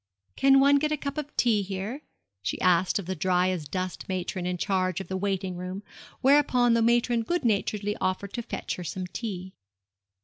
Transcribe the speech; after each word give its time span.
'Can 0.35 0.59
one 0.59 0.77
get 0.77 0.91
a 0.91 0.97
cup 0.97 1.19
of 1.19 1.37
tea 1.37 1.61
here?' 1.61 2.01
she 2.41 2.59
asked 2.59 2.97
of 2.97 3.05
the 3.05 3.13
dry 3.15 3.49
as 3.49 3.67
dust 3.67 4.09
matron 4.09 4.47
in 4.47 4.57
charge 4.57 4.99
of 4.99 5.09
the 5.09 5.15
waiting 5.15 5.55
room; 5.57 5.83
whereupon 6.21 6.73
the 6.73 6.81
matron 6.81 7.21
good 7.21 7.45
naturedly 7.45 7.95
offered 7.97 8.33
to 8.33 8.41
fetch 8.41 8.77
her 8.77 8.83
some 8.83 9.05
tea. 9.05 9.53